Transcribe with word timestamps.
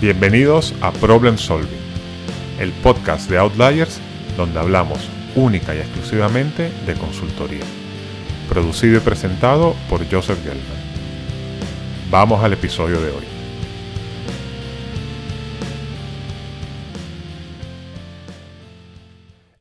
Bienvenidos 0.00 0.74
a 0.80 0.92
Problem 0.92 1.36
Solving, 1.36 1.68
el 2.58 2.72
podcast 2.82 3.28
de 3.28 3.36
Outliers 3.36 4.00
donde 4.34 4.58
hablamos 4.58 5.06
única 5.36 5.74
y 5.74 5.78
exclusivamente 5.78 6.70
de 6.86 6.94
consultoría. 6.94 7.64
Producido 8.48 8.96
y 8.96 9.00
presentado 9.00 9.74
por 9.90 10.10
Joseph 10.10 10.42
Gelman. 10.42 10.64
Vamos 12.10 12.42
al 12.42 12.54
episodio 12.54 12.98
de 12.98 13.10
hoy. 13.10 13.24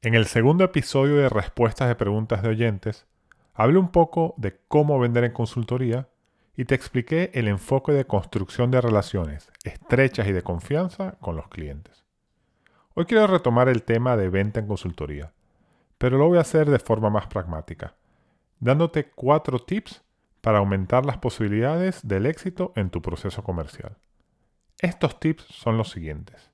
En 0.02 0.14
el 0.14 0.26
segundo 0.26 0.64
episodio 0.64 1.18
de 1.18 1.28
Respuestas 1.28 1.90
de 1.90 1.96
Preguntas 1.96 2.44
de 2.44 2.48
Oyentes, 2.48 3.08
hablé 3.54 3.78
un 3.78 3.92
poco 3.92 4.36
de 4.38 4.58
cómo 4.70 5.00
vender 5.00 5.26
en 5.26 5.34
consultoría 5.34 6.08
y 6.60 6.66
te 6.66 6.76
expliqué 6.76 7.32
el 7.36 7.48
enfoque 7.48 7.94
de 7.94 8.04
construcción 8.04 8.70
de 8.70 8.82
relaciones 8.82 9.50
estrechas 9.64 10.28
y 10.28 10.34
de 10.34 10.44
confianza 10.44 11.14
con 11.22 11.38
los 11.38 11.48
clientes. 11.48 12.04
Hoy 12.96 13.06
quiero 13.06 13.28
retomar 13.28 13.70
el 13.70 13.84
tema 13.84 14.18
de 14.18 14.28
venta 14.28 14.60
en 14.60 14.68
consultoría, 14.68 15.32
pero 15.98 16.18
lo 16.18 16.28
voy 16.28 16.38
a 16.38 16.42
hacer 16.42 16.70
de 16.70 16.80
forma 16.80 17.10
más 17.10 17.28
pragmática, 17.28 17.96
dándote 18.60 19.10
cuatro 19.10 19.60
tips 19.60 20.04
para 20.42 20.58
aumentar 20.58 21.06
las 21.06 21.18
posibilidades 21.18 22.06
del 22.06 22.26
éxito 22.26 22.74
en 22.76 22.90
tu 22.90 23.02
proceso 23.02 23.42
comercial. 23.42 23.96
Estos 24.80 25.18
tips 25.18 25.46
son 25.46 25.78
los 25.78 25.90
siguientes. 25.90 26.52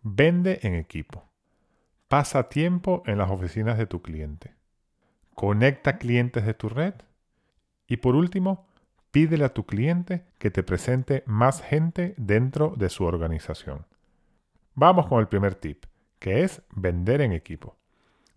Vende 0.00 0.60
en 0.62 0.76
equipo. 0.76 1.30
Pasa 2.08 2.48
tiempo 2.48 3.02
en 3.04 3.18
las 3.18 3.30
oficinas 3.30 3.76
de 3.76 3.84
tu 3.84 4.00
cliente. 4.00 4.54
Conecta 5.34 5.98
clientes 5.98 6.46
de 6.46 6.54
tu 6.54 6.70
red. 6.70 6.94
Y 7.86 7.98
por 7.98 8.16
último, 8.16 8.71
pídele 9.12 9.44
a 9.44 9.54
tu 9.54 9.64
cliente 9.64 10.24
que 10.38 10.50
te 10.50 10.64
presente 10.64 11.22
más 11.26 11.62
gente 11.62 12.14
dentro 12.16 12.72
de 12.76 12.88
su 12.88 13.04
organización. 13.04 13.86
Vamos 14.74 15.06
con 15.06 15.20
el 15.20 15.28
primer 15.28 15.54
tip, 15.54 15.84
que 16.18 16.42
es 16.42 16.62
vender 16.74 17.20
en 17.20 17.32
equipo. 17.32 17.76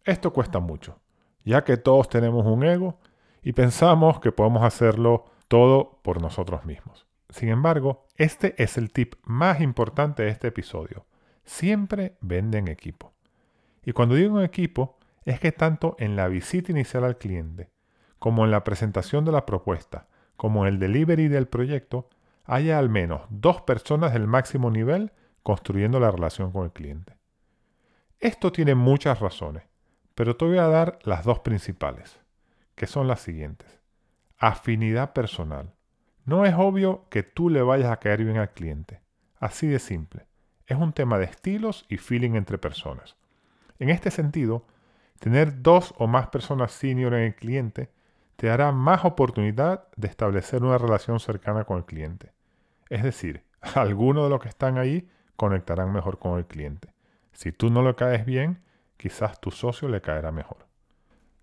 Esto 0.04 0.34
cuesta 0.34 0.60
mucho, 0.60 1.00
ya 1.46 1.64
que 1.64 1.78
todos 1.78 2.10
tenemos 2.10 2.46
un 2.46 2.64
ego 2.64 3.00
y 3.42 3.54
pensamos 3.54 4.20
que 4.20 4.34
podemos 4.34 4.64
hacerlo 4.64 5.26
todo 5.48 6.00
por 6.04 6.22
nosotros 6.22 6.66
mismos. 6.66 7.08
Sin 7.30 7.50
embargo, 7.50 8.06
este 8.18 8.62
es 8.62 8.78
el 8.78 8.92
tip 8.92 9.16
más 9.24 9.62
importante 9.62 10.24
de 10.24 10.30
este 10.30 10.50
episodio. 10.50 11.06
Siempre 11.46 12.18
vende 12.22 12.58
en 12.58 12.68
equipo. 12.68 13.14
Y 13.84 13.94
cuando 13.94 14.16
digo 14.16 14.40
en 14.40 14.46
equipo, 14.46 14.98
es 15.24 15.40
que 15.40 15.52
tanto 15.52 15.96
en 16.00 16.16
la 16.16 16.28
visita 16.28 16.72
inicial 16.72 17.04
al 17.06 17.18
cliente, 17.18 17.70
como 18.20 18.44
en 18.44 18.52
la 18.52 18.64
presentación 18.64 19.24
de 19.26 19.32
la 19.32 19.46
propuesta, 19.46 20.08
como 20.38 20.66
el 20.66 20.80
delivery 20.80 21.28
del 21.28 21.48
proyecto, 21.48 22.10
haya 22.46 22.78
al 22.78 22.90
menos 22.90 23.22
dos 23.30 23.62
personas 23.62 24.14
del 24.14 24.28
máximo 24.28 24.70
nivel 24.70 25.12
construyendo 25.44 26.00
la 26.00 26.12
relación 26.12 26.52
con 26.52 26.66
el 26.66 26.72
cliente. 26.72 27.18
Esto 28.20 28.52
tiene 28.52 28.76
muchas 28.76 29.20
razones, 29.20 29.64
pero 30.16 30.36
te 30.36 30.46
voy 30.46 30.58
a 30.58 30.68
dar 30.68 31.00
las 31.04 31.24
dos 31.24 31.40
principales, 31.40 32.20
que 32.76 32.88
son 32.88 33.08
las 33.08 33.22
siguientes. 33.22 33.82
Afinidad 34.38 35.14
personal. 35.14 35.74
No 36.26 36.46
es 36.46 36.56
obvio 36.58 37.08
que 37.10 37.24
tú 37.24 37.50
le 37.50 37.62
vayas 37.62 37.92
a 37.92 37.98
caer 37.98 38.24
bien 38.24 38.38
al 38.38 38.52
cliente. 38.52 39.02
Así 39.40 39.68
de 39.68 39.80
simple. 39.80 40.26
Es 40.66 40.78
un 40.78 40.94
tema 40.94 41.20
de 41.20 41.26
estilos 41.26 41.86
y 41.90 41.98
feeling 41.98 42.32
entre 42.32 42.58
personas. 42.58 43.16
En 43.78 43.90
este 43.90 44.10
sentido, 44.10 44.66
tener 45.20 45.62
dos 45.62 45.94
o 45.98 46.08
más 46.08 46.28
personas 46.30 46.72
senior 46.72 47.14
en 47.14 47.22
el 47.22 47.36
cliente 47.36 47.92
te 48.36 48.48
dará 48.48 48.72
más 48.72 49.06
oportunidad 49.06 49.88
de 49.96 50.08
establecer 50.08 50.64
una 50.64 50.78
relación 50.78 51.20
cercana 51.20 51.64
con 51.64 51.78
el 51.78 51.86
cliente. 51.86 52.34
Es 52.90 53.04
decir, 53.04 53.44
algunos 53.76 54.26
de 54.26 54.30
los 54.30 54.40
que 54.40 54.50
están 54.50 54.78
ahí 54.78 55.08
conectarán 55.36 55.92
mejor 55.92 56.20
con 56.20 56.38
el 56.38 56.46
cliente. 56.46 56.90
Si 57.32 57.52
tú 57.52 57.70
no 57.70 57.84
le 57.84 57.96
caes 57.96 58.26
bien, 58.26 58.62
quizás 58.98 59.40
tu 59.40 59.52
socio 59.52 59.90
le 59.90 60.02
caerá 60.02 60.32
mejor. 60.32 60.66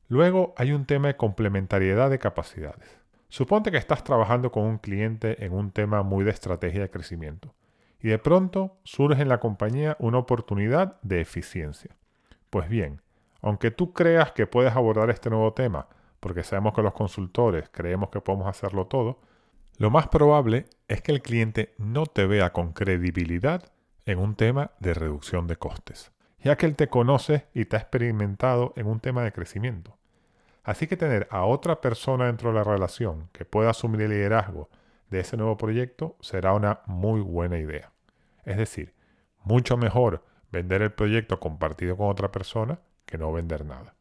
Luego 0.08 0.54
hay 0.56 0.72
un 0.72 0.84
tema 0.86 1.08
de 1.08 1.16
complementariedad 1.16 2.10
de 2.10 2.18
capacidades. 2.18 2.98
Suponte 3.28 3.70
que 3.70 3.78
estás 3.78 4.04
trabajando 4.04 4.52
con 4.52 4.64
un 4.64 4.78
cliente 4.78 5.44
en 5.44 5.54
un 5.54 5.70
tema 5.70 6.02
muy 6.02 6.24
de 6.24 6.30
estrategia 6.30 6.82
de 6.82 6.90
crecimiento 6.90 7.54
y 7.98 8.08
de 8.08 8.18
pronto 8.18 8.76
surge 8.84 9.22
en 9.22 9.28
la 9.28 9.40
compañía 9.40 9.96
una 10.00 10.18
oportunidad 10.18 11.00
de 11.02 11.20
eficiencia. 11.20 11.96
Pues 12.50 12.68
bien, 12.68 13.00
aunque 13.40 13.70
tú 13.70 13.92
creas 13.92 14.32
que 14.32 14.46
puedes 14.46 14.74
abordar 14.74 15.08
este 15.08 15.30
nuevo 15.30 15.52
tema 15.54 15.86
porque 16.22 16.44
sabemos 16.44 16.72
que 16.72 16.82
los 16.82 16.94
consultores 16.94 17.68
creemos 17.72 18.08
que 18.10 18.20
podemos 18.20 18.46
hacerlo 18.46 18.86
todo, 18.86 19.18
lo 19.76 19.90
más 19.90 20.06
probable 20.06 20.66
es 20.86 21.02
que 21.02 21.10
el 21.10 21.20
cliente 21.20 21.74
no 21.78 22.06
te 22.06 22.26
vea 22.26 22.52
con 22.52 22.72
credibilidad 22.72 23.64
en 24.06 24.20
un 24.20 24.36
tema 24.36 24.70
de 24.78 24.94
reducción 24.94 25.48
de 25.48 25.56
costes, 25.56 26.12
ya 26.38 26.56
que 26.56 26.66
él 26.66 26.76
te 26.76 26.86
conoce 26.86 27.48
y 27.54 27.64
te 27.64 27.74
ha 27.74 27.80
experimentado 27.80 28.72
en 28.76 28.86
un 28.86 29.00
tema 29.00 29.24
de 29.24 29.32
crecimiento. 29.32 29.98
Así 30.62 30.86
que 30.86 30.96
tener 30.96 31.26
a 31.28 31.44
otra 31.44 31.80
persona 31.80 32.26
dentro 32.26 32.50
de 32.50 32.54
la 32.54 32.64
relación 32.64 33.28
que 33.32 33.44
pueda 33.44 33.70
asumir 33.70 34.02
el 34.02 34.10
liderazgo 34.10 34.70
de 35.10 35.20
ese 35.20 35.36
nuevo 35.36 35.56
proyecto 35.56 36.16
será 36.20 36.52
una 36.52 36.82
muy 36.86 37.20
buena 37.20 37.58
idea. 37.58 37.90
Es 38.44 38.58
decir, 38.58 38.94
mucho 39.42 39.76
mejor 39.76 40.24
vender 40.52 40.82
el 40.82 40.92
proyecto 40.92 41.40
compartido 41.40 41.96
con 41.96 42.08
otra 42.08 42.30
persona 42.30 42.78
que 43.06 43.18
no 43.18 43.32
vender 43.32 43.64
nada. 43.64 43.96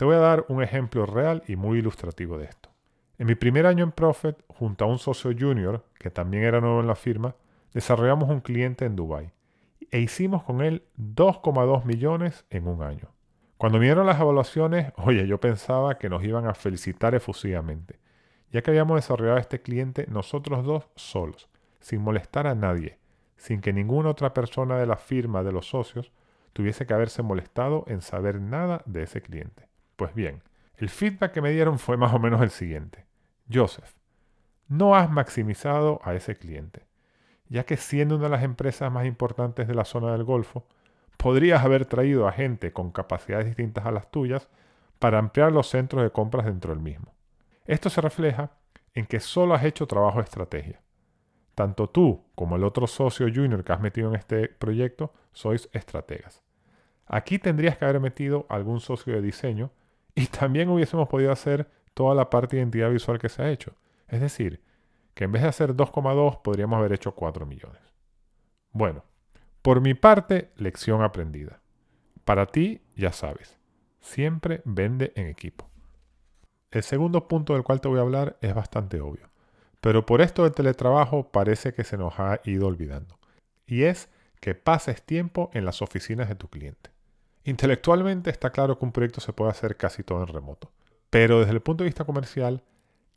Te 0.00 0.06
voy 0.06 0.16
a 0.16 0.20
dar 0.20 0.46
un 0.48 0.62
ejemplo 0.62 1.04
real 1.04 1.42
y 1.46 1.56
muy 1.56 1.80
ilustrativo 1.80 2.38
de 2.38 2.46
esto. 2.46 2.70
En 3.18 3.26
mi 3.26 3.34
primer 3.34 3.66
año 3.66 3.84
en 3.84 3.92
Profit, 3.92 4.34
junto 4.48 4.86
a 4.86 4.88
un 4.88 4.98
socio 4.98 5.30
junior, 5.38 5.84
que 5.98 6.08
también 6.08 6.44
era 6.44 6.62
nuevo 6.62 6.80
en 6.80 6.86
la 6.86 6.94
firma, 6.94 7.34
desarrollamos 7.74 8.30
un 8.30 8.40
cliente 8.40 8.86
en 8.86 8.96
Dubai 8.96 9.34
e 9.90 10.00
hicimos 10.00 10.42
con 10.42 10.62
él 10.62 10.84
2,2 10.96 11.84
millones 11.84 12.46
en 12.48 12.66
un 12.66 12.82
año. 12.82 13.12
Cuando 13.58 13.78
vinieron 13.78 14.06
las 14.06 14.18
evaluaciones, 14.18 14.90
oye, 14.96 15.26
yo 15.26 15.38
pensaba 15.38 15.98
que 15.98 16.08
nos 16.08 16.24
iban 16.24 16.46
a 16.46 16.54
felicitar 16.54 17.14
efusivamente, 17.14 17.98
ya 18.50 18.62
que 18.62 18.70
habíamos 18.70 18.96
desarrollado 18.96 19.36
este 19.36 19.60
cliente 19.60 20.06
nosotros 20.08 20.64
dos 20.64 20.88
solos, 20.96 21.50
sin 21.78 22.00
molestar 22.00 22.46
a 22.46 22.54
nadie, 22.54 22.98
sin 23.36 23.60
que 23.60 23.74
ninguna 23.74 24.08
otra 24.08 24.32
persona 24.32 24.78
de 24.78 24.86
la 24.86 24.96
firma 24.96 25.42
de 25.42 25.52
los 25.52 25.68
socios 25.68 26.10
tuviese 26.54 26.86
que 26.86 26.94
haberse 26.94 27.22
molestado 27.22 27.84
en 27.86 28.00
saber 28.00 28.40
nada 28.40 28.80
de 28.86 29.02
ese 29.02 29.20
cliente. 29.20 29.69
Pues 30.00 30.14
bien, 30.14 30.42
el 30.78 30.88
feedback 30.88 31.30
que 31.30 31.42
me 31.42 31.50
dieron 31.50 31.78
fue 31.78 31.98
más 31.98 32.14
o 32.14 32.18
menos 32.18 32.40
el 32.40 32.48
siguiente. 32.48 33.04
Joseph, 33.52 33.92
no 34.66 34.94
has 34.96 35.10
maximizado 35.10 36.00
a 36.02 36.14
ese 36.14 36.38
cliente, 36.38 36.86
ya 37.50 37.64
que 37.66 37.76
siendo 37.76 38.14
una 38.14 38.24
de 38.24 38.30
las 38.30 38.42
empresas 38.42 38.90
más 38.90 39.04
importantes 39.04 39.68
de 39.68 39.74
la 39.74 39.84
zona 39.84 40.12
del 40.12 40.24
Golfo, 40.24 40.66
podrías 41.18 41.62
haber 41.62 41.84
traído 41.84 42.26
a 42.26 42.32
gente 42.32 42.72
con 42.72 42.92
capacidades 42.92 43.44
distintas 43.44 43.84
a 43.84 43.90
las 43.90 44.10
tuyas 44.10 44.48
para 44.98 45.18
ampliar 45.18 45.52
los 45.52 45.68
centros 45.68 46.02
de 46.02 46.10
compras 46.10 46.46
dentro 46.46 46.72
del 46.72 46.80
mismo. 46.80 47.14
Esto 47.66 47.90
se 47.90 48.00
refleja 48.00 48.52
en 48.94 49.04
que 49.04 49.20
solo 49.20 49.52
has 49.52 49.64
hecho 49.64 49.86
trabajo 49.86 50.16
de 50.16 50.24
estrategia. 50.24 50.80
Tanto 51.54 51.90
tú 51.90 52.24
como 52.34 52.56
el 52.56 52.64
otro 52.64 52.86
socio 52.86 53.26
junior 53.26 53.62
que 53.64 53.72
has 53.74 53.82
metido 53.82 54.08
en 54.08 54.14
este 54.14 54.48
proyecto 54.48 55.12
sois 55.34 55.68
estrategas. 55.74 56.42
Aquí 57.04 57.38
tendrías 57.38 57.76
que 57.76 57.84
haber 57.84 58.00
metido 58.00 58.46
algún 58.48 58.80
socio 58.80 59.12
de 59.12 59.20
diseño 59.20 59.70
y 60.14 60.26
también 60.26 60.68
hubiésemos 60.68 61.08
podido 61.08 61.32
hacer 61.32 61.70
toda 61.94 62.14
la 62.14 62.30
parte 62.30 62.56
de 62.56 62.62
identidad 62.62 62.90
visual 62.90 63.18
que 63.18 63.28
se 63.28 63.42
ha 63.42 63.50
hecho. 63.50 63.74
Es 64.08 64.20
decir, 64.20 64.60
que 65.14 65.24
en 65.24 65.32
vez 65.32 65.42
de 65.42 65.48
hacer 65.48 65.74
2,2 65.74 66.42
podríamos 66.42 66.78
haber 66.78 66.92
hecho 66.92 67.14
4 67.14 67.46
millones. 67.46 67.82
Bueno, 68.72 69.04
por 69.62 69.80
mi 69.80 69.94
parte, 69.94 70.50
lección 70.56 71.02
aprendida. 71.02 71.60
Para 72.24 72.46
ti, 72.46 72.82
ya 72.96 73.12
sabes, 73.12 73.58
siempre 74.00 74.62
vende 74.64 75.12
en 75.16 75.26
equipo. 75.26 75.68
El 76.70 76.82
segundo 76.82 77.26
punto 77.26 77.54
del 77.54 77.64
cual 77.64 77.80
te 77.80 77.88
voy 77.88 77.98
a 77.98 78.02
hablar 78.02 78.38
es 78.40 78.54
bastante 78.54 79.00
obvio, 79.00 79.28
pero 79.80 80.06
por 80.06 80.20
esto 80.20 80.44
del 80.44 80.52
teletrabajo 80.52 81.30
parece 81.30 81.74
que 81.74 81.84
se 81.84 81.98
nos 81.98 82.18
ha 82.20 82.40
ido 82.44 82.68
olvidando, 82.68 83.18
y 83.66 83.82
es 83.82 84.08
que 84.40 84.54
pases 84.54 85.02
tiempo 85.02 85.50
en 85.52 85.64
las 85.64 85.82
oficinas 85.82 86.28
de 86.28 86.36
tu 86.36 86.48
cliente. 86.48 86.90
Intelectualmente 87.44 88.30
está 88.30 88.50
claro 88.50 88.78
que 88.78 88.84
un 88.84 88.92
proyecto 88.92 89.20
se 89.20 89.32
puede 89.32 89.50
hacer 89.50 89.76
casi 89.76 90.02
todo 90.02 90.20
en 90.20 90.28
remoto, 90.28 90.70
pero 91.08 91.40
desde 91.40 91.52
el 91.52 91.62
punto 91.62 91.84
de 91.84 91.88
vista 91.88 92.04
comercial, 92.04 92.62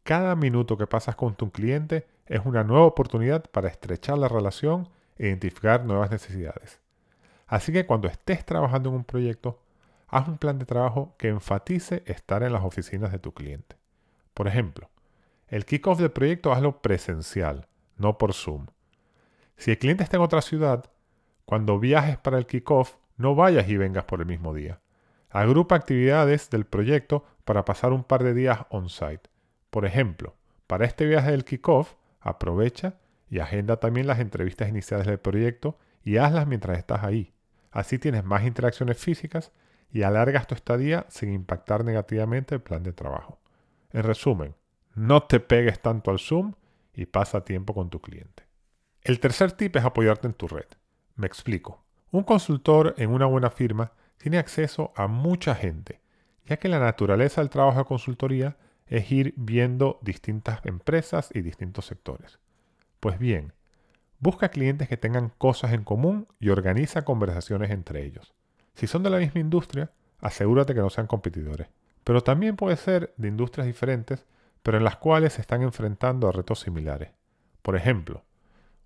cada 0.03 0.35
minuto 0.35 0.77
que 0.77 0.87
pasas 0.87 1.15
con 1.15 1.35
tu 1.35 1.51
cliente 1.51 2.07
es 2.25 2.41
una 2.45 2.63
nueva 2.63 2.85
oportunidad 2.85 3.43
para 3.51 3.67
estrechar 3.67 4.17
la 4.17 4.27
relación 4.27 4.89
e 5.17 5.27
identificar 5.27 5.85
nuevas 5.85 6.09
necesidades. 6.11 6.79
Así 7.47 7.71
que 7.71 7.85
cuando 7.85 8.07
estés 8.07 8.45
trabajando 8.45 8.89
en 8.89 8.95
un 8.95 9.03
proyecto, 9.03 9.61
haz 10.07 10.27
un 10.27 10.37
plan 10.37 10.57
de 10.57 10.65
trabajo 10.65 11.15
que 11.17 11.27
enfatice 11.27 12.03
estar 12.05 12.43
en 12.43 12.53
las 12.53 12.63
oficinas 12.63 13.11
de 13.11 13.19
tu 13.19 13.33
cliente. 13.33 13.75
Por 14.33 14.47
ejemplo, 14.47 14.89
el 15.47 15.65
kickoff 15.65 15.99
del 15.99 16.11
proyecto 16.11 16.51
hazlo 16.51 16.81
presencial, 16.81 17.67
no 17.97 18.17
por 18.17 18.33
Zoom. 18.33 18.67
Si 19.57 19.71
el 19.71 19.77
cliente 19.77 20.03
está 20.03 20.17
en 20.17 20.23
otra 20.23 20.41
ciudad, 20.41 20.85
cuando 21.45 21.79
viajes 21.79 22.17
para 22.17 22.37
el 22.37 22.47
kickoff, 22.47 22.95
no 23.17 23.35
vayas 23.35 23.67
y 23.69 23.77
vengas 23.77 24.05
por 24.05 24.19
el 24.21 24.25
mismo 24.25 24.53
día. 24.53 24.79
Agrupa 25.29 25.75
actividades 25.75 26.49
del 26.49 26.65
proyecto 26.65 27.25
para 27.45 27.65
pasar 27.65 27.91
un 27.91 28.03
par 28.03 28.23
de 28.23 28.33
días 28.33 28.59
on-site. 28.69 29.29
Por 29.69 29.85
ejemplo, 29.85 30.35
para 30.67 30.85
este 30.85 31.05
viaje 31.05 31.31
del 31.31 31.45
kickoff, 31.45 31.95
aprovecha 32.19 32.95
Y 33.29 33.39
agenda 33.39 33.77
también 33.77 34.05
las 34.05 34.19
entrevistas 34.19 34.69
iniciales 34.69 35.07
del 35.07 35.17
proyecto 35.17 35.79
y 36.03 36.17
hazlas 36.17 36.45
mientras 36.45 36.77
estás 36.77 37.03
ahí. 37.03 37.33
Así 37.71 37.97
tienes 37.97 38.23
más 38.23 38.43
interacciones 38.43 38.97
físicas 38.97 39.51
y 39.91 40.03
alargas 40.03 40.45
tu 40.45 40.53
estadía 40.53 41.07
sin 41.09 41.33
impactar 41.33 41.83
negativamente 41.83 42.55
el 42.55 42.61
plan 42.61 42.83
de 42.83 42.93
trabajo. 42.93 43.39
En 43.91 44.03
resumen, 44.03 44.55
no 44.93 45.23
te 45.23 45.39
pegues 45.39 45.81
tanto 45.81 46.11
al 46.11 46.19
Zoom 46.19 46.53
y 46.93 47.07
pasa 47.07 47.43
tiempo 47.43 47.73
con 47.73 47.89
tu 47.89 48.01
cliente. 48.01 48.43
El 49.01 49.19
tercer 49.19 49.51
tip 49.51 49.75
es 49.75 49.83
apoyarte 49.83 50.27
en 50.27 50.33
tu 50.33 50.47
red. 50.47 50.67
Me 51.15 51.27
explico. 51.27 51.82
Un 52.13 52.21
consultor 52.21 52.93
en 52.99 53.09
una 53.09 53.25
buena 53.25 53.49
firma 53.49 53.91
tiene 54.17 54.37
acceso 54.37 54.93
a 54.95 55.07
mucha 55.07 55.55
gente, 55.55 55.99
ya 56.45 56.57
que 56.57 56.69
la 56.69 56.77
naturaleza 56.77 57.41
del 57.41 57.49
trabajo 57.49 57.79
de 57.79 57.85
consultoría 57.85 58.55
es 58.85 59.11
ir 59.11 59.33
viendo 59.35 59.97
distintas 60.03 60.63
empresas 60.63 61.31
y 61.33 61.41
distintos 61.41 61.87
sectores. 61.87 62.37
Pues 62.99 63.17
bien, 63.17 63.53
busca 64.19 64.49
clientes 64.49 64.87
que 64.87 64.95
tengan 64.95 65.29
cosas 65.39 65.73
en 65.73 65.83
común 65.83 66.27
y 66.39 66.49
organiza 66.49 67.03
conversaciones 67.03 67.71
entre 67.71 68.05
ellos. 68.05 68.35
Si 68.75 68.85
son 68.85 69.01
de 69.01 69.09
la 69.09 69.17
misma 69.17 69.41
industria, 69.41 69.89
asegúrate 70.19 70.75
que 70.75 70.81
no 70.81 70.91
sean 70.91 71.07
competidores. 71.07 71.67
Pero 72.03 72.21
también 72.21 72.57
puede 72.57 72.75
ser 72.75 73.15
de 73.17 73.29
industrias 73.29 73.65
diferentes, 73.65 74.27
pero 74.61 74.77
en 74.77 74.83
las 74.83 74.97
cuales 74.97 75.33
se 75.33 75.41
están 75.41 75.63
enfrentando 75.63 76.27
a 76.27 76.31
retos 76.31 76.59
similares. 76.59 77.09
Por 77.63 77.75
ejemplo, 77.75 78.23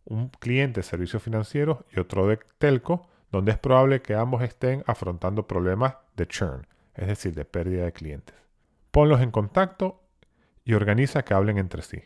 un 0.05 0.29
cliente 0.29 0.79
de 0.79 0.83
servicios 0.83 1.21
financieros 1.21 1.79
y 1.91 1.99
otro 1.99 2.25
de 2.25 2.39
telco, 2.57 3.09
donde 3.31 3.51
es 3.51 3.57
probable 3.57 4.01
que 4.01 4.15
ambos 4.15 4.41
estén 4.41 4.83
afrontando 4.87 5.47
problemas 5.47 5.95
de 6.15 6.27
churn, 6.27 6.67
es 6.95 7.07
decir, 7.07 7.33
de 7.35 7.45
pérdida 7.45 7.85
de 7.85 7.93
clientes. 7.93 8.35
Ponlos 8.91 9.21
en 9.21 9.31
contacto 9.31 10.01
y 10.63 10.73
organiza 10.73 11.23
que 11.23 11.33
hablen 11.33 11.57
entre 11.57 11.81
sí. 11.81 12.03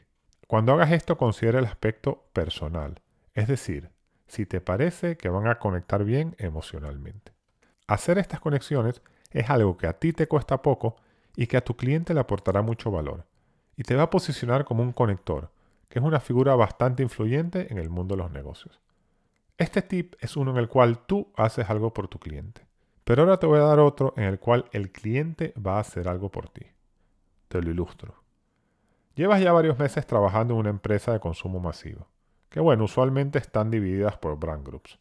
Cuando 0.48 0.74
hagas 0.74 0.92
esto, 0.92 1.18
considera 1.18 1.60
el 1.60 1.66
aspecto 1.66 2.26
personal, 2.34 3.02
es 3.34 3.48
decir, 3.48 3.90
si 4.28 4.46
te 4.46 4.62
parece 4.62 5.18
que 5.18 5.30
van 5.30 5.48
a 5.48 5.60
conectar 5.60 6.04
bien 6.04 6.36
emocionalmente. 6.38 7.34
Hacer 7.88 8.18
estas 8.18 8.40
conexiones 8.40 9.02
es 9.32 9.50
algo 9.50 9.78
que 9.78 9.88
a 9.88 9.94
ti 9.94 10.14
te 10.14 10.28
cuesta 10.28 10.62
poco 10.62 10.96
y 11.36 11.48
que 11.48 11.58
a 11.58 11.64
tu 11.64 11.76
cliente 11.76 12.14
le 12.14 12.20
aportará 12.20 12.62
mucho 12.62 12.92
valor, 12.92 13.26
y 13.78 13.84
te 13.84 13.96
va 13.96 14.04
a 14.04 14.10
posicionar 14.10 14.66
como 14.66 14.84
un 14.84 14.92
conector, 14.92 15.52
que 15.88 16.00
es 16.00 16.06
una 16.06 16.20
figura 16.20 16.56
bastante 16.56 17.04
influyente 17.04 17.72
en 17.72 17.78
el 17.78 17.90
mundo 17.90 18.16
de 18.16 18.24
los 18.24 18.32
negocios. 18.32 18.80
Este 19.62 19.84
tip 19.84 20.16
es 20.20 20.38
uno 20.38 20.50
en 20.50 20.58
el 20.58 20.68
cual 20.68 21.06
tú 21.06 21.32
haces 21.36 21.70
algo 21.70 21.94
por 21.94 22.08
tu 22.08 22.18
cliente. 22.18 22.66
Pero 23.04 23.22
ahora 23.22 23.38
te 23.38 23.46
voy 23.46 23.60
a 23.60 23.66
dar 23.66 23.80
otro 23.80 24.12
en 24.18 24.24
el 24.24 24.40
cual 24.40 24.66
el 24.72 24.92
cliente 24.92 25.54
va 25.56 25.78
a 25.78 25.82
hacer 25.82 26.08
algo 26.08 26.32
por 26.32 26.50
ti. 26.50 26.66
Te 27.48 27.62
lo 27.62 27.70
ilustro. 27.70 28.16
Llevas 29.14 29.40
ya 29.40 29.52
varios 29.52 29.78
meses 29.78 30.08
trabajando 30.08 30.56
en 30.56 30.62
una 30.62 30.72
empresa 30.72 31.14
de 31.14 31.20
consumo 31.20 31.60
masivo, 31.60 32.08
que 32.50 32.60
bueno, 32.60 32.86
usualmente 32.86 33.38
están 33.38 33.70
divididas 33.70 34.18
por 34.18 34.40
brand 34.40 34.66
groups. 34.66 34.98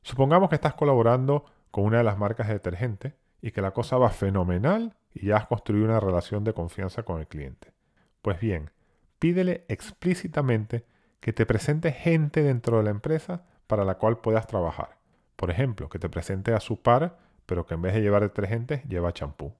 Supongamos 0.00 0.48
que 0.48 0.54
estás 0.54 0.72
colaborando 0.72 1.44
con 1.70 1.84
una 1.84 1.98
de 1.98 2.04
las 2.04 2.16
marcas 2.16 2.46
de 2.46 2.54
detergente 2.54 3.14
y 3.42 3.50
que 3.50 3.60
la 3.60 3.72
cosa 3.72 3.98
va 3.98 4.08
fenomenal 4.08 4.96
y 5.12 5.26
ya 5.26 5.36
has 5.36 5.48
construido 5.48 5.84
una 5.84 6.00
relación 6.00 6.44
de 6.44 6.54
confianza 6.54 7.02
con 7.02 7.20
el 7.20 7.26
cliente. 7.26 7.74
Pues 8.22 8.40
bien, 8.40 8.70
pídele 9.18 9.66
explícitamente 9.68 10.86
que 11.20 11.34
te 11.34 11.44
presente 11.44 11.92
gente 11.92 12.42
dentro 12.42 12.78
de 12.78 12.84
la 12.84 12.90
empresa 12.90 13.44
para 13.68 13.84
la 13.84 13.98
cual 13.98 14.18
puedas 14.18 14.48
trabajar. 14.48 14.98
Por 15.36 15.52
ejemplo, 15.52 15.88
que 15.88 16.00
te 16.00 16.08
presente 16.08 16.52
a 16.52 16.58
su 16.58 16.82
par, 16.82 17.18
pero 17.46 17.64
que 17.64 17.74
en 17.74 17.82
vez 17.82 17.94
de 17.94 18.00
llevar 18.00 18.22
detergente 18.22 18.82
lleva 18.88 19.12
champú. 19.12 19.54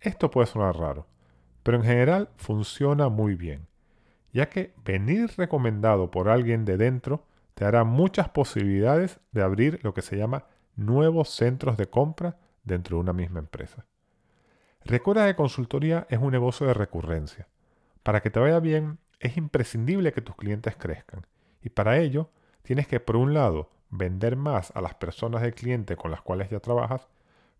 Esto 0.00 0.30
puede 0.30 0.46
sonar 0.46 0.76
raro, 0.76 1.06
pero 1.62 1.78
en 1.78 1.84
general 1.84 2.28
funciona 2.36 3.08
muy 3.08 3.34
bien, 3.34 3.66
ya 4.32 4.50
que 4.50 4.74
venir 4.84 5.32
recomendado 5.38 6.10
por 6.10 6.28
alguien 6.28 6.66
de 6.66 6.76
dentro 6.76 7.24
te 7.54 7.64
dará 7.64 7.84
muchas 7.84 8.28
posibilidades 8.28 9.20
de 9.30 9.42
abrir 9.42 9.80
lo 9.82 9.94
que 9.94 10.02
se 10.02 10.16
llama 10.16 10.44
nuevos 10.76 11.30
centros 11.30 11.76
de 11.76 11.86
compra 11.86 12.36
dentro 12.64 12.96
de 12.96 13.00
una 13.00 13.12
misma 13.12 13.38
empresa. 13.38 13.86
Recuerda 14.84 15.26
que 15.26 15.36
consultoría 15.36 16.06
es 16.10 16.18
un 16.18 16.32
negocio 16.32 16.66
de 16.66 16.74
recurrencia. 16.74 17.46
Para 18.02 18.20
que 18.20 18.30
te 18.30 18.40
vaya 18.40 18.58
bien, 18.58 18.98
es 19.20 19.36
imprescindible 19.36 20.12
que 20.12 20.22
tus 20.22 20.34
clientes 20.34 20.74
crezcan. 20.76 21.26
Y 21.62 21.70
para 21.70 21.98
ello, 21.98 22.30
tienes 22.62 22.86
que, 22.86 23.00
por 23.00 23.16
un 23.16 23.34
lado, 23.34 23.70
vender 23.90 24.36
más 24.36 24.72
a 24.74 24.80
las 24.80 24.94
personas 24.94 25.42
del 25.42 25.54
cliente 25.54 25.96
con 25.96 26.10
las 26.10 26.22
cuales 26.22 26.50
ya 26.50 26.60
trabajas, 26.60 27.08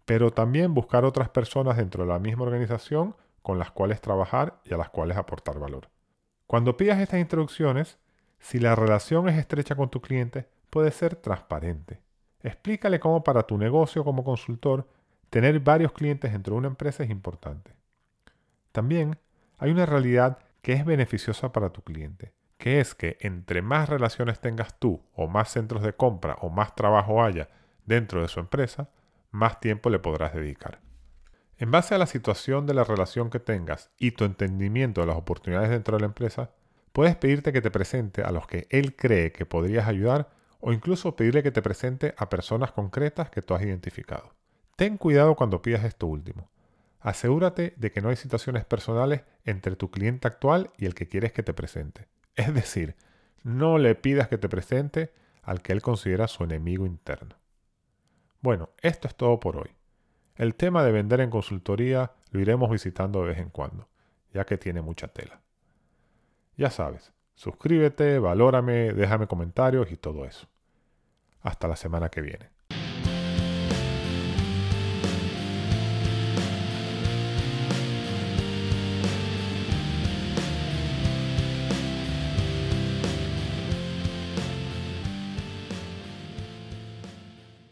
pero 0.04 0.32
también 0.32 0.75
buscar 0.75 1.04
otras 1.04 1.28
personas 1.28 1.76
dentro 1.76 2.04
de 2.04 2.10
la 2.10 2.19
misma 2.19 2.44
organización 2.44 3.14
con 3.43 3.58
las 3.58 3.70
cuales 3.70 4.00
trabajar 4.00 4.60
y 4.64 4.75
a 4.75 4.76
las 4.76 4.88
cuales 4.88 5.16
aportar 5.16 5.58
valor. 5.58 5.88
Cuando 6.46 6.76
pidas 6.76 7.00
estas 7.00 7.20
introducciones, 7.20 7.99
si 8.38 8.58
la 8.58 8.75
relación 8.75 9.28
es 9.28 9.38
estrecha 9.38 9.75
con 9.75 9.90
tu 9.90 10.00
cliente, 10.00 10.49
puede 10.70 10.90
ser 10.90 11.16
transparente. 11.16 12.00
Explícale 12.43 12.98
cómo 12.98 13.22
para 13.22 13.44
tu 13.44 13.56
negocio 13.56 14.05
como 14.05 14.25
consultor 14.25 14.88
tener 15.31 15.60
varios 15.60 15.93
clientes 15.93 16.32
dentro 16.32 16.55
de 16.55 16.58
una 16.58 16.69
empresa 16.69 17.05
es 17.05 17.10
importante. 17.10 17.72
También 18.72 19.19
hay 19.58 19.70
una 19.70 19.87
realidad 19.87 20.38
que 20.60 20.72
es 20.72 20.84
beneficiosa 20.84 21.52
para 21.52 21.70
tu 21.70 21.82
cliente, 21.82 22.32
que 22.62 22.78
es 22.78 22.94
que 22.94 23.16
entre 23.18 23.60
más 23.60 23.88
relaciones 23.88 24.38
tengas 24.38 24.78
tú 24.78 25.02
o 25.14 25.26
más 25.26 25.50
centros 25.50 25.82
de 25.82 25.94
compra 25.94 26.36
o 26.42 26.48
más 26.48 26.76
trabajo 26.76 27.24
haya 27.24 27.48
dentro 27.86 28.22
de 28.22 28.28
su 28.28 28.38
empresa, 28.38 28.88
más 29.32 29.58
tiempo 29.58 29.90
le 29.90 29.98
podrás 29.98 30.32
dedicar. 30.32 30.78
En 31.58 31.72
base 31.72 31.96
a 31.96 31.98
la 31.98 32.06
situación 32.06 32.64
de 32.64 32.74
la 32.74 32.84
relación 32.84 33.30
que 33.30 33.40
tengas 33.40 33.90
y 33.98 34.12
tu 34.12 34.24
entendimiento 34.24 35.00
de 35.00 35.08
las 35.08 35.16
oportunidades 35.16 35.70
dentro 35.70 35.96
de 35.96 36.02
la 36.02 36.06
empresa, 36.06 36.52
puedes 36.92 37.16
pedirte 37.16 37.52
que 37.52 37.62
te 37.62 37.72
presente 37.72 38.22
a 38.22 38.30
los 38.30 38.46
que 38.46 38.68
él 38.70 38.94
cree 38.94 39.32
que 39.32 39.44
podrías 39.44 39.88
ayudar 39.88 40.30
o 40.60 40.72
incluso 40.72 41.16
pedirle 41.16 41.42
que 41.42 41.50
te 41.50 41.62
presente 41.62 42.14
a 42.16 42.30
personas 42.30 42.70
concretas 42.70 43.28
que 43.28 43.42
tú 43.42 43.54
has 43.54 43.62
identificado. 43.62 44.36
Ten 44.76 44.98
cuidado 44.98 45.34
cuando 45.34 45.62
pidas 45.62 45.82
esto 45.82 46.06
último. 46.06 46.48
Asegúrate 47.00 47.74
de 47.76 47.90
que 47.90 48.00
no 48.00 48.10
hay 48.10 48.16
situaciones 48.16 48.64
personales 48.64 49.22
entre 49.44 49.74
tu 49.74 49.90
cliente 49.90 50.28
actual 50.28 50.70
y 50.78 50.86
el 50.86 50.94
que 50.94 51.08
quieres 51.08 51.32
que 51.32 51.42
te 51.42 51.54
presente. 51.54 52.06
Es 52.37 52.55
decir, 52.55 52.96
no 53.43 53.79
le 53.79 53.94
pidas 53.94 54.29
que 54.29 54.38
te 54.38 54.49
presente 54.49 55.12
al 55.43 55.62
que 55.62 55.73
él 55.73 55.82
considera 55.82 56.29
su 56.29 56.44
enemigo 56.44 56.87
interno. 56.87 57.37
Bueno, 58.40 58.70
esto 58.81 59.08
es 59.08 59.14
todo 59.14 59.38
por 59.40 59.56
hoy. 59.56 59.70
El 60.37 60.55
tema 60.55 60.82
de 60.84 60.93
vender 60.93 61.20
en 61.20 61.31
consultoría 61.31 62.12
lo 62.31 62.40
iremos 62.40 62.70
visitando 62.70 63.20
de 63.20 63.29
vez 63.29 63.38
en 63.38 63.50
cuando, 63.50 63.88
ya 64.32 64.44
que 64.44 64.56
tiene 64.56 64.81
mucha 64.81 65.08
tela. 65.08 65.41
Ya 66.56 66.70
sabes, 66.70 67.12
suscríbete, 67.34 68.19
valórame, 68.19 68.93
déjame 68.93 69.27
comentarios 69.27 69.91
y 69.93 69.96
todo 69.96 70.24
eso. 70.24 70.48
Hasta 71.41 71.69
la 71.69 71.77
semana 71.77 72.08
que 72.08 72.20
viene. 72.20 72.51